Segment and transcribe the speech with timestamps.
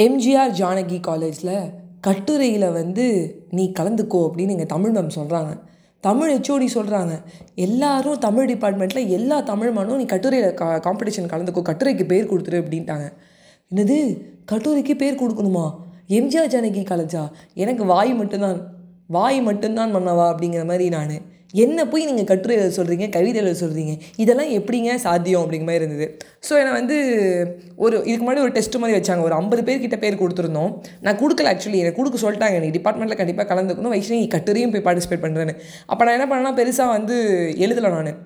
[0.00, 1.70] எம்ஜிஆர் ஜானகி காலேஜில்
[2.00, 5.60] கட்டுரையில் வந்து நீ கலந்துக்கோ அப்படின்னு எங்கள் தமிழ் மேம் சொல்கிறாங்க
[6.00, 7.22] தமிழ் ஹெச்ஓடி சொல்கிறாங்க
[7.54, 13.12] எல்லாரும் தமிழ் டிபார்ட்மெண்ட்டில் எல்லா தமிழ் மேனும் நீ கட்டுரையில் கா காம்படிஷன் கலந்துக்கோ கட்டுரைக்கு பேர் கொடுத்துரு அப்படின்ட்டாங்க.
[13.74, 14.20] என்னது?
[14.52, 15.74] கட்டுரைக்கு பேர் கொடுக்கணுமா?
[16.08, 17.30] எம்ஜிஆர் ஜானகி காலேஜா?
[17.54, 18.72] எனக்கு வாய் மட்டும்தான்.
[19.06, 21.31] வாய் மட்டும்தான் மன்னவா அப்படிங்கிற மாதிரி நான்.
[21.64, 26.06] என்ன போய் நீங்கள் கட்டுரை எழுத சொல்கிறீங்க கவிதை எழுத சொல்கிறீங்க இதெல்லாம் எப்படிங்க சாத்தியம் அப்படிங்கிற மாதிரி இருந்தது.
[26.48, 26.96] ஸோ என்னை வந்து
[27.84, 29.22] ஒரு இதுக்கு முன்னாடி ஒரு டெஸ்ட் மாதிரி வச்சாங்க.
[29.28, 30.70] ஒரு ஐம்பது பேர்கிட்ட பேர் கொடுத்துருந்தோம்.
[31.06, 32.60] நான் கொடுக்கல ஆக்சுவலி எனக்கு கொடுக்க சொல்லிட்டாங்க.
[32.64, 33.94] நீ டிபார்ட்மெண்ட்டில் கண்டிப்பாக கலந்துக்கணும்.
[33.96, 35.56] வைஷ்ணவி கட்டுரையும் போய் பார்ட்டிசிபேட் பண்ணுறேன்னு
[35.90, 37.16] அப்போ நான் என்ன பண்ணேன்னா பெருசாக வந்து
[37.66, 38.16] எழுதலை நான்.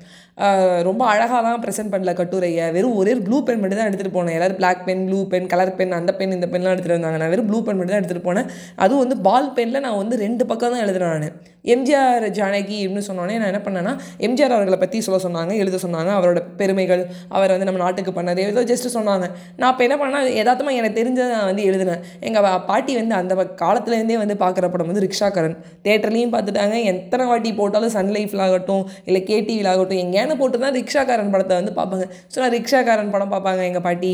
[0.86, 2.64] ரொம்ப அழகாலாம் ப்ரெசென்ட் பண்ணல கட்டுரையை.
[2.74, 4.34] வெறும் ஒரே ப்ளூ பென் மட்டும் தான் எடுத்துகிட்டு போனேன்.
[4.38, 7.20] எல்லோரும் black pen blue pen colour pen அந்த பென் இந்த பென்லாம் எடுத்துகிட்டு வந்தாங்க.
[7.22, 8.48] நான் வெறும் ப்ளூ பென் மட்டும் தான் எடுத்துகிட்டு போனேன்.
[8.84, 11.38] அதுவும் வந்து பால் பெனில் நான் வந்து ரெண்டு பக்கம் தான் எழுதுறேன் நான்.
[11.74, 13.92] எம்ஜிஆர் ஜானகி அப்படின்னு சொன்னோடனே நான் என்ன பண்ணேன்னா
[14.26, 17.02] எம்ஜிஆர் அவர்களை பற்றி சொல்ல சொன்னாங்க எழுத சொன்னாங்க அவரோட பெருமைகள்
[17.36, 19.26] அவர் வந்து நம்ம நாட்டுக்கு பண்ணது ஏதோ ஜஸ்ட்டு சொன்னாங்க.
[19.60, 22.02] நான் இப்போ என்ன பண்ணேன் யதார்த்தமாக எனக்கு தெரிஞ்சதை நான் வந்து எழுதினேன்.
[22.28, 27.94] எங்கள் பாட்டி வந்து அந்த காலத்துலேருந்தே வந்து பார்க்குற படம் வந்து ரிக்ஷாகரன் தேட்டர்லேயும் பார்த்துட்டாங்க எத்தனை வாட்டி போட்டாலும்
[27.96, 32.06] சன் லைஃப்ல ஆகட்டும் இல்லை கேடிவியில் ஆகட்டும் எங்கேயான போட்டு தான் ரிக்ஷாக்காரன் படத்தை வந்து பார்ப்பாங்க.
[32.34, 34.12] ஸோ நான் ரிக்ஷாக்காரன் படம் பார்ப்பாங்க எங்கள் பாட்டி.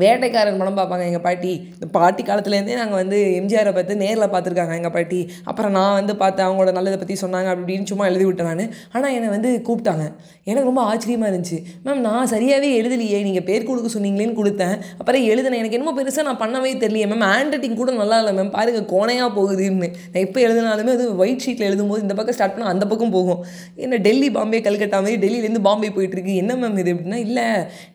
[0.00, 1.04] வேட்டைக்காரன் படம் பார்ப்பாங்க.
[1.08, 5.18] எங்கள் பாட்டி இந்த பாட்டி காலத்துலேருந்தே நாங்கள் வந்து எம்ஜிஆரை பார்த்து நேரில் பார்த்துருக்காங்க எங்கள் பாட்டி.
[5.50, 8.70] அப்புறம் நான் வந்து பார்த்தேன் அவங்களோட நல்லதை பற்றி சொன்னாங்க அப்படின்னு சும்மா எழுதி விட்டேன் நான்.
[8.94, 10.04] ஆனால் என்னை வந்து கூப்பிட்டாங்க.
[10.50, 11.58] எனக்கு ரொம்ப ஆச்சரியமாக இருந்துச்சு.
[11.84, 13.18] மேம் நான் சரியாகவே எழுதலையே.
[13.28, 14.74] நீங்கள் பேர் கொடுக்க சொன்னீங்களேன்னு கொடுத்தேன்.
[15.00, 15.60] அப்புறம் எழுதினேன்.
[15.62, 17.08] எனக்கு என்னமோ பெருசாக நான் பண்ணவே தெரியலையே.
[17.12, 18.52] மேம் ஹேண்ட் ரைட்டிங் கூட நல்லா இல்லை மேம்.
[18.56, 19.90] பாருங்கள் கோணையாக போகுதுன்னு.
[20.14, 23.44] நான் எப்போ எழுதினாலுமே அது ஒயிட் ஷீட்டில் எழுதும்போது இந்த பக்கம் ஸ்டார்ட் பண்ணால் அந்த பக்கம் போகும்.
[23.84, 26.34] என்ன டெல்லி பாம்பே கல்கட்டா மாதிரி டெல்லியிலேருந்து பாம்பே போயிட்டுருக்கு.
[26.44, 26.96] என்ன மேம் இது?
[26.96, 27.46] அப்படின்னா இல்லை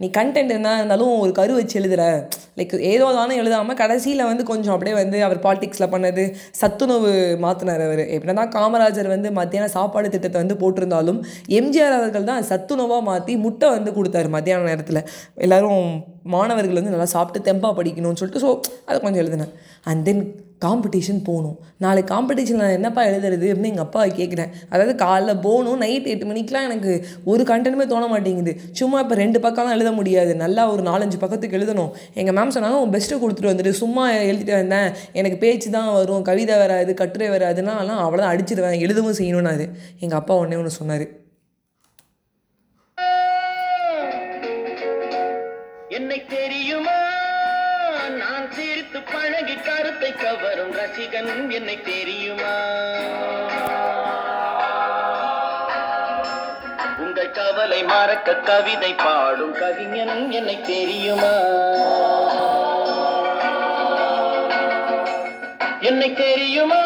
[0.04, 2.04] நீ கண்டென்ட் என்ன இருந்தாலும் ஒரு கரு வச்சு எழுதுற.
[2.60, 6.24] லைக் ஏதோ தானே எழுதாமல் கடைசியில் வந்து கொஞ்சம் அப்படியே வந்து அவர் பாலிடிக்ஸில் பண்ணது
[6.62, 7.12] சத்துணவு
[7.44, 8.04] மாற்றினார் அவர்.
[8.16, 11.20] எப்படின்னா தான் காமராஜர் வந்து மத்தியான சாப்பாடு திட்டத்தை வந்து போட்டிருந்தாலும்
[11.60, 15.02] எம்ஜிஆர் அவர்கள் தான் சத்துணவாக மாற்றி முட்டை வந்து கொடுத்தாரு மத்தியான நேரத்தில்.
[15.48, 15.86] எல்லோரும்
[16.36, 18.52] மாணவர்கள் வந்து நல்லா சாப்பிட்டு தெம்பாக படிக்கணும்னு சொல்லிட்டு ஸோ
[18.88, 19.54] அதை கொஞ்சம் எழுதினேன்.
[19.92, 20.24] அண்ட் தென்
[20.66, 21.58] காம்படிஷன் போகணும்.
[21.84, 26.94] நாளைக்கு காம்படிஷனில் என்னப்பா எழுதுறது அப்படின்னு எங்கள் அப்பா கேட்குறேன் அதாவது காலைல போகணும் நைட் எட்டு மணிக்கெலாம் எனக்கு
[27.32, 28.54] ஒரு கண்டென்ட்டுமே தோண மாட்டேங்குது.
[28.80, 30.36] சும்மா இப்போ ரெண்டு பக்கம்லாம் எழுத முடியாது.
[30.44, 31.92] நல்லா ஒரு நாலஞ்சு பக்கத்துக்கு எழுதணும்.
[32.22, 34.90] எங்கள் மேம் சொன்னாங்க உன் பெஸ்ட்டை கொடுத்துட்டு வந்துட்டு சும்மா எழுதிட்டு வந்தேன்.
[35.20, 36.26] எனக்கு பேச்சு தான் வரும்.
[36.32, 39.68] கவிதை வராது கட்டுரை வராதுன்னா ஆனால் அவ்வளோதான் அடிச்சிடுவேன் எழுதவும் செய்யணும்னாரு.
[40.00, 41.08] எங்கள் அப்பா ஒன்றே ஒன்று சொன்னார்.
[45.98, 46.98] என்னை தெரியுமா?
[48.06, 52.54] நான் சிரித்து பழகி கருத்தை கவரும் ரசிகன் என்னை தெரியுமா?
[57.00, 61.34] உங்கள் கவலை மறக்க கவிதை பாடும் கவிஞன் என்னை தெரியுமா?
[65.82, 66.84] என்னை தெரியுமா?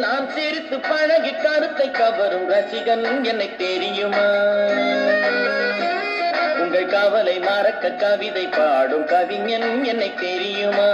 [0.00, 4.26] நான் சிரித்து பழகி கருத்தை கவரும் ரசிகன் என்னை தெரியுமா?
[6.74, 10.86] கண்கள் காவலை மறக்க கவிதை பாடும் கவிஞன் என்னை தெரியுமா?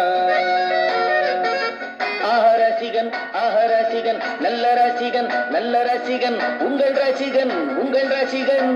[2.60, 7.52] ரசிகன் ஆஹ ரசிகன் நல்ல ரசிகன் நல்ல ரசிகன் உங்கள் ரசிகன்
[7.82, 8.74] உங்கள் ரசிகன்.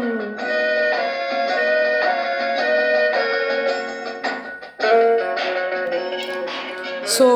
[7.17, 7.29] ஸோ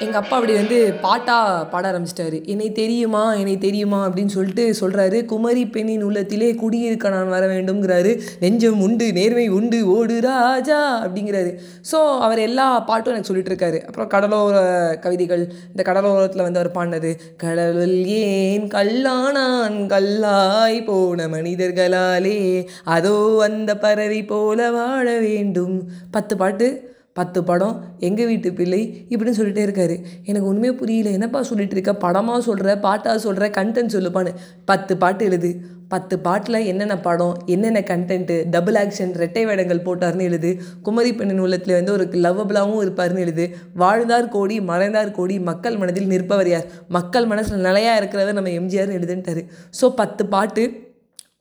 [0.00, 2.44] எங்கள் அப்பா அப்படி வந்து பாட்டாக பாட ஆரம்பிச்சிட்டாரு.
[2.44, 4.08] என்னை தெரியுமா என்னை தெரியுமா?
[4.08, 8.20] அப்படின்னு சொல்லிட்டு சொல்கிறாரு குமரி பெண்ணின் உள்ளத்திலே குடியிருக்க நான் வர வேண்டும்ங்கிறாரு.
[8.40, 11.58] நெஞ்சம் உண்டு நேர்மை உண்டு ஓடு ராஜா அப்படிங்கிறாரு.
[11.92, 13.80] ஸோ அவர் எல்லா பாட்டும் எனக்கு சொல்லிட்டு இருக்காரு.
[13.86, 14.56] அப்புறம் கடலோர
[15.00, 24.22] கவிதைகள் இந்த கடலோரத்தில் வந்து அவர் பாடினது கடலில் ஏன் கல்லானான் கல்லாய் போன மனிதர்களாலே அதோ அந்த பறவை
[24.24, 25.90] போல வாழ வேண்டும்.
[26.10, 26.96] பத்து பாட்டு.
[27.18, 27.76] பத்து படம்
[28.08, 29.96] எங்கள் வீட்டு பிள்ளை இப்படின்னு சொல்லிகிட்டே இருக்காரு.
[30.28, 31.10] எனக்கு ஒன்றுமே புரியல.
[31.18, 31.94] என்னப்பா சொல்லிகிட்டு இருக்க?
[32.04, 34.32] படமாக சொல்கிற பாட்டாக சொல்கிற கண்டென்ட் சொல்லுப்பான்னு.
[34.70, 35.50] பத்து பாட்டு எழுது.
[35.92, 40.50] பத்து பாட்டில் என்னென்ன படம் என்னென்ன கண்டென்ட்டு டபுள் ஆக்ஷன் ரெட்டை வேடங்கள் போட்டார்னு எழுது.
[40.86, 43.44] குமரி பெண்ணின் உள்ளத்தில் வந்து ஒரு லவ்வபிளாகவும் இருப்பார்னு எழுது.
[43.82, 46.68] வாழ்ந்தார் கோடி மறைந்தார் கோடி மக்கள் மனதில் நிற்பவர் யார்?
[46.96, 49.44] மக்கள் மனசில் நிலையாக இருக்கிறவர் நம்ம எம்ஜிஆர்னு எழுதுன்ட்டாரு.
[49.80, 50.64] ஸோ பத்து பாட்டு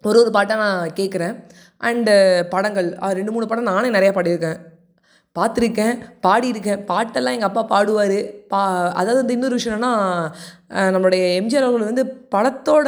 [0.09, 1.35] ஒரு ஒரு பாட்டாக நான் கேட்குறேன்
[1.89, 2.15] அண்டு
[2.55, 2.89] படங்கள்
[3.19, 4.59] ரெண்டு மூணு படம் நானே நிறையா பாடியிருக்கேன்.
[5.37, 6.83] பார்த்துருக்கேன் பாடியிருக்கேன்.
[6.91, 8.17] பாட்டெல்லாம் எங்கள் அப்பா பாடுவார்.
[8.49, 9.94] பா அதாவது வந்து இன்னொரு விஷயம் என்னென்னா
[10.69, 12.03] நம்மளுடைய எம்ஜிஆர் அவர்கள் வந்து
[12.35, 12.88] படத்தோட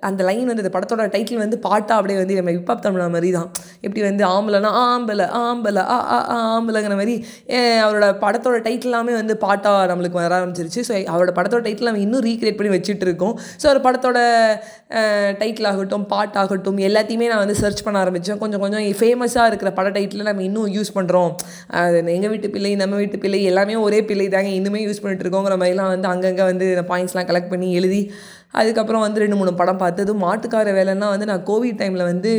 [0.00, 3.48] அந்த லைன் வந்து இந்த படத்தோட டைட்டில் வந்து பாட்டாக அப்படியே வந்து நம்ம ஹிப்ஹாப் தமிழா மாதிரி தான்
[3.80, 7.14] எப்படி வந்து ஆம்பளைனா ஆம்பளை ஆம்பளை ஆ ஆ ஆ ஆம்பளைங்கிற மாதிரி
[7.80, 10.80] அவரோட படத்தோட டைட்டில் வந்து பாட்டாக நம்மளுக்கு வர ஆரம்பிச்சிருச்சு.
[10.80, 14.18] ஸோ அவரோட படத்தோட டைட்டில் நம்ம இன்னும் ரீக்ரியேட் பண்ணி வச்சுட்டு இருக்கோம் ஸோ ஒரு படத்தோட
[15.38, 20.22] டைட்டில் ஆகட்டும் பாட்டாகட்டும் எல்லாத்தையுமே நான் வந்து சர்ச் பண்ண ஆரம்பித்தேன் கொஞ்சம் கொஞ்சம் ஃபேமஸாக இருக்கிற பட டைட்டில்
[20.22, 21.30] நம்ம இன்னும் யூஸ் பண்ணுறோம்
[21.68, 25.56] அது எங்கள் வீட்டு பிள்ளை நம்ம வீட்டு பிள்ளை எல்லாமே ஒரே பிள்ளை தாங்க இன்னுமே யூஸ் பண்ணிட்டு இருக்கோங்கிற
[25.62, 28.02] மாதிரிலாம் வந்து அங்கங்கே வந்து பாயிண்ட்ஸ்லாம் கலெக்ட் பண்ணி எழுதி
[28.60, 32.30] அதுக்கப்புறம் வந்து ரெண்டு மூணு படம் பார்த்தது மாட்டுக்கார வேலைன்னா வந்து நான் கோவிட் டைமில் வந்து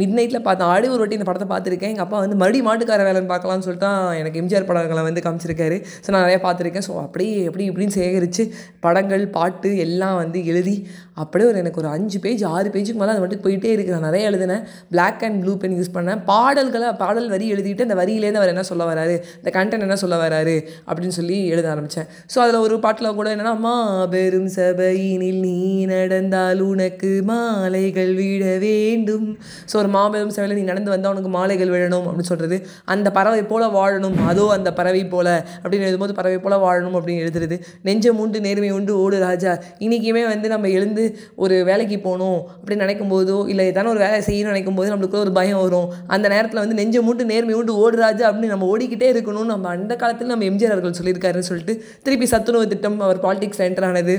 [0.00, 1.92] மிட் நைட்டில் பார்த்தேன் ஆடி ஒரு வாட்டி இந்த படத்தை பார்த்துருக்கேன்.
[1.94, 5.78] எங்கள் அப்பா வந்து மறுபடியும் மாட்டுக்கார வேலைன்னு பார்க்கலாம்னு சொல்லிட்டு தான் எனக்கு எம்ஜிஆர் படங்களை வந்து காமிச்சிருக்காரு.
[6.04, 6.86] ஸோ நான் நிறையா பார்த்துருக்கேன்.
[6.88, 8.44] ஸோ அப்படியே எப்படி இப்படின்னு சேகரித்து
[8.86, 10.76] படங்கள் பாட்டு எல்லாம் வந்து எழுதி
[11.22, 13.92] அப்படியே ஒரு எனக்கு ஒரு அஞ்சு பேஜ் ஆறு பேஜுக்கு மேலே அது மட்டும் போயிட்டே இருக்கு.
[13.94, 14.62] நான் நிறைய எழுதினேன்.
[14.92, 16.20] Black and blue pen use பண்ணேன்.
[16.30, 19.14] பாடல்களை பாடல் வரி எழுதிட்டு அந்த வரியிலேருந்து அவர் என்ன சொல்ல வராரு?
[19.40, 20.56] இந்த கண்டென்ட் என்ன சொல்ல வராரு?
[20.88, 25.56] அப்படின்னு சொல்லி எழுத ஆரம்பித்தேன் ஸோ அதில் ஒரு பாட்டில் கூட என்னென்னா மாபெரும் சபையினில் நீ
[25.92, 29.28] நடந்தால் உனக்கு மாலைகள் விட வேண்டும்.
[29.72, 32.58] ஸோ ஒரு மாபெரும் சபையில் நீ நடந்து வந்தால் உனக்கு மாலைகள் விழணும் அப்படின்னு சொல்கிறது
[32.94, 34.18] அந்த பறவை போல் வாழணும்.
[34.32, 35.28] அதோ அந்த பறவை போல
[35.62, 37.58] அப்படின்னு எழுதும்போது பறவை போல் வாழணும் அப்படின்னு எழுதுறது.
[37.88, 39.54] நெஞ்சம் உண்டு நேர்மை உண்டு ஓடு ராஜா.
[39.86, 44.54] இன்றைக்குமே வந்து நம்ம எழுந்து ஒரு வேலைக்கு போகணும் அப்படின்னு நினைக்கும் போதோ இல்லை ஏதான ஒரு வேலை செய்யணும்னு
[44.54, 45.88] நினைக்கும் போது நம்மளுக்குள்ள ஒரு பயம் வரும்.
[46.06, 50.26] அந்த நேரத்தில் வந்து நெஞ்சை மூட்டு நேர்மை மூட்டு ஓடுராஜு அப்படின்னு நம்ம ஓடிக்கிட்டே இருக்கணும் நம்ம அந்த காலத்தில்
[50.26, 54.16] நம்ம எம்ஜிஆர் அவர்கள் சொல்லியிருக்காருன்னு சொல்லிட்டு திருப்பி சத்துணவு திட்டம் அவர் பாலிடிக்ஸ் என்டர் ஆனது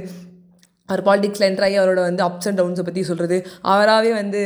[0.91, 3.37] அவர் பாலிடிக்ஸில் என்ட்ராகி அவரோட வந்து அப்ஸ் அண்ட் டவுன்ஸை பற்றி சொல்கிறது
[3.71, 4.41] அவராகவே வந்து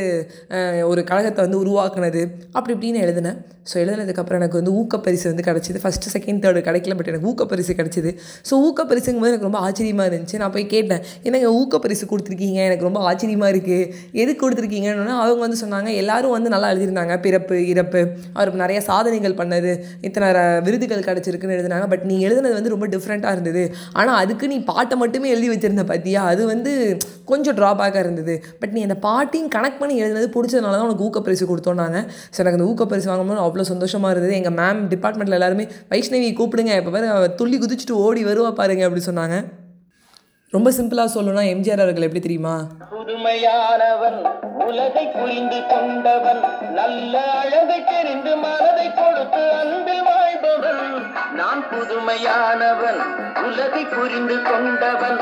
[0.90, 2.22] ஒரு கழகத்தை வந்து உருவாக்குனது.
[2.56, 3.38] அப்படி இப்படின்னு எழுதினேன்.
[3.70, 5.78] ஸோ எழுதுனதுக்கப்புறம் எனக்கு வந்து ஊக்கப்பரிசு வந்து கிடச்சிது.
[5.82, 8.10] ஃபஸ்ட்டு செகண்ட் தேர்டு கிடைக்கல பட் எனக்கு ஊக்கப்பரிசு கிடச்சிது.
[8.48, 10.38] ஸோ ஊக்கப்பரிசுங்கும் போது எனக்கு ரொம்ப ஆச்சரியமாக இருந்துச்சு.
[10.42, 12.60] நான் போய் கேட்டேன் என்னங்க ஊக்கப்பரிசு கொடுத்துருக்கீங்க?
[12.70, 13.86] எனக்கு ரொம்ப ஆச்சரியமாக இருக்குது
[14.22, 15.14] எது கொடுத்துருக்கீங்கன்னு?
[15.24, 17.16] அவங்க வந்து சொன்னாங்க எல்லாரும் வந்து நல்லா எழுதியிருந்தாங்க.
[17.26, 18.02] பிறப்பு இறப்பு.
[18.38, 19.72] அவர் நிறைய சாதனைகள் பண்ணது.
[20.08, 20.28] இத்தனை
[20.66, 21.88] விருதுகள் கிடச்சிருக்குன்னு எழுதினாங்க.
[21.94, 23.64] பட் நீ எழுதுனது வந்து ரொம்ப டிஃப்ரெண்ட்டாக இருந்தது.
[24.00, 26.72] ஆனால் அதுக்கு நீ பாட்டை மட்டுமே எழுதி வச்சிருந்த பார்த்தியா அது வந்து
[27.30, 28.34] கொஞ்சம் ட்ராபேக்காக இருந்தது.
[28.60, 31.98] பட் நீ அந்த பாட்டியும் கனெக்ட் பண்ணி எழுதுனது பிடிச்சதுனால தான் உனக்கு ஊக்கப்பரிசு கொடுத்தோன்னாங்க
[32.34, 34.36] ஸோ எனக்கு அந்த ஊக்கப்பரிசு வாங்கும்போது அவ்வளோ சந்தோஷமாக இருந்தது.
[34.40, 36.74] எங்கள் மேம் டிபார்ட்மெண்ட்டில் எல்லாருமே வைஷ்ணவி கூப்பிடுங்க.
[36.82, 39.38] இப்போ பாரு துள்ளி குதிச்சுட்டு ஓடி வருவா பாருங்க அப்படி சொன்னாங்க.
[40.52, 42.54] ரொம்ப சிம்பிளாக சொல்லணும்னா எம்ஜிஆர் அவர்கள் எப்படி தெரியுமா?
[42.94, 44.18] புதுமையானவன்
[44.66, 46.42] உலகை புரிந்து கொண்டவன்
[46.78, 50.82] நல்ல அழகை தெரிந்து மனதை கொடுத்து அன்பில் வாழ்பவன்
[51.38, 53.00] நான் புதுமையானவன்
[53.46, 55.18] உலகை புரிந்து கொண்டவன்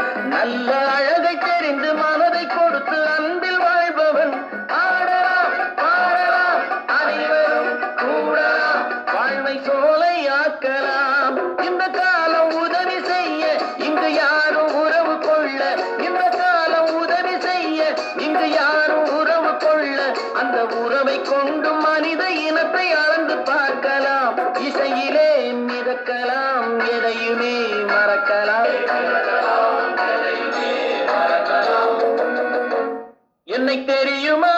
[21.23, 24.37] கொண்டும் கொண்டு மனித இனத்தை அளந்து பார்க்கலாம்.
[24.59, 27.57] இசையிலே மிதக்கலாம் எதையுமே
[27.93, 28.69] மறக்கலாம்.
[33.45, 34.55] என்னை தெரியுமா?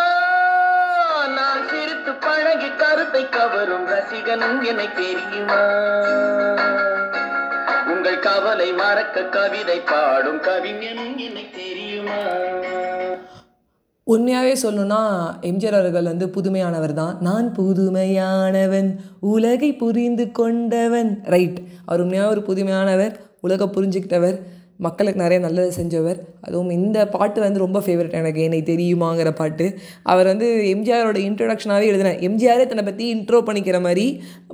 [1.36, 5.62] நான் சிரித்து பழகி கருத்தை கவரும் ரசிகனும் என்னை தெரியுமா?
[7.86, 12.20] உங்கள் கவலை மறக்க கவிதை பாடும் கவிஞனும் என்னை தெரியுமா?
[14.12, 15.00] உண்மையாகவே சொல்லணும்னா
[15.48, 17.14] எம்ஜிஆர் அவர்கள் வந்து புதுமையானவர் தான்.
[17.20, 18.88] நான் புதுமையானவன்
[19.34, 21.10] உலகை புரிந்து கொண்டவன்.
[21.34, 24.36] ரைட் அவர் உண்மையாக ஒரு புதுமையானவர் உலகை புரிஞ்சுக்கிட்டவர்
[24.78, 26.20] மக்களுக்கு நிறைய நல்லது செஞ்சவர்.
[26.46, 28.40] அதுவும் இந்த பாட்டு வந்து ரொம்ப ஃபேவரட் எனக்கு.
[28.48, 29.66] என்னை தெரியுமாங்கிற பாட்டு.
[30.12, 34.06] அவர் வந்து எம்ஜிஆரோட இன்ட்ரொடக்ஷனாகவே எழுதினேன் எம்ஜிஆரே தன்னை பற்றி இன்ட்ரோ பண்ணிக்கிற மாதிரி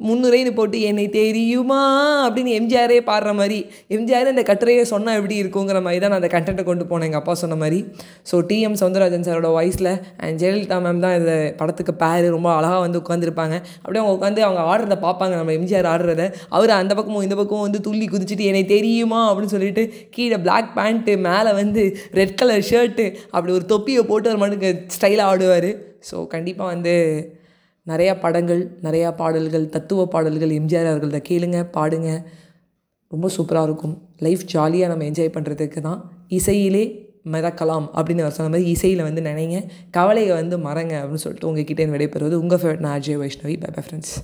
[0.09, 1.81] முன்னுரைன்னு போட்டு என்னை தெரியுமா
[2.27, 3.59] அப்படின்னு எம்ஜிஆரே பாடுற மாதிரி
[3.97, 7.09] எம்ஜிஆர் இந்த கட்டுரையை சொன்னால் எப்படி இருக்குங்கிற மாதிரி தான் நான் அந்த கண்டென்ட்டை கொண்டு போனேன்.
[7.09, 7.79] எங்கள் அப்பா சொன்ன மாதிரி.
[8.31, 9.93] ஸோ டிஎம் சவுந்தரராஜன் சாரோட வாய்ஸில்
[10.23, 12.27] அண்ட் ஜெயலலிதா மேம் தான் இந்த படத்துக்கு பேர்.
[12.37, 15.35] ரொம்ப அழகாக வந்து உட்காந்துருப்பாங்க அப்படியே அவங்க உட்காந்து அவங்க ஆடுறத பார்ப்பாங்க.
[15.41, 16.25] நம்ம எம்ஜிஆர் ஆடுறத.
[16.57, 19.23] அவர் அந்த பக்கமும் இந்த பக்கமும் வந்து துள்ளி குதிச்சுட்டு என்னை தெரியுமா?
[19.31, 19.85] அப்படின்னு சொல்லிட்டு
[20.17, 23.05] கீழே பிளாக் பேண்ட்டு மேலே வந்து வந்து ரெட் கலர் ஷர்ட்டு
[23.35, 25.71] அப்படி ஒரு தொப்பியை போட்டு ஒரு மனுக்கு ஸ்டைலாக ஆடுவார்.
[26.09, 26.95] ஸோ கண்டிப்பாக வந்து
[27.87, 32.09] நிறையா படங்கள் நிறையா பாடல்கள் தத்துவ பாடல்கள் எம்ஜிஆர் அவர்கள்ட்ட கேளுங்க பாடுங்க.
[33.13, 33.95] ரொம்ப சூப்பராக இருக்கும்.
[34.27, 36.01] லைஃப் ஜாலியாக நம்ம என்ஜாய் பண்ணுறதுக்கு தான்.
[36.39, 36.85] இசையிலே
[37.35, 39.59] மிதக்கலாம் அப்படின்னு அவர் சொன்ன மாதிரி இசையில் வந்து நினைங்க.
[39.99, 43.57] கவலையை வந்து மறங்க அப்படின்னு சொல்லிட்டு உங்ககிட்ட விடைபெறுவது உங்கள் ஃபேவரட் நான் Ajay Vaishnavi.
[43.65, 44.17] Bye bye friends